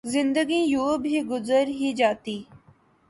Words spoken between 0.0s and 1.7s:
زندگی یوں بھی گزر